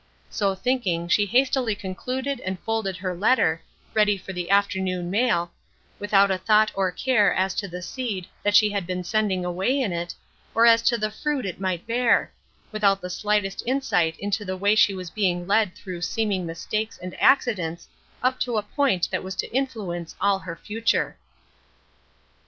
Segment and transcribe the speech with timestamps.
[0.31, 3.61] '"So thinking she hastily concluded and folded her letter,
[3.93, 5.51] ready for the afternoon mail,
[5.99, 9.79] without a thought or care as to the seed that she had been sending away
[9.79, 10.15] in it,
[10.55, 12.31] or as to the fruit it might bear;
[12.71, 17.15] without the slightest insight into the way she was being led through seeming mistakes and
[17.21, 17.87] accidents
[18.23, 21.15] up to a point that was to influence all her future.